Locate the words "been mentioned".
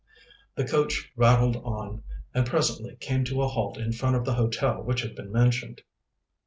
5.13-5.83